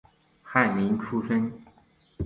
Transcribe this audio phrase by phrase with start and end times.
[0.41, 1.53] 翰林出身。